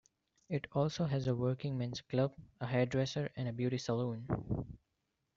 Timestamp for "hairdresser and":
2.65-3.47